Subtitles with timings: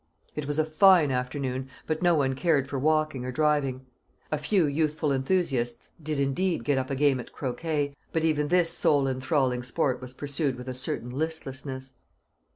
[0.35, 3.85] It was a fine afternoon, but no one cared for walking or driving.
[4.31, 8.71] A few youthful enthusiasts did indeed get up a game at croquet, but even this
[8.71, 11.97] soul enthralling sport was pursued with a certain listlessness.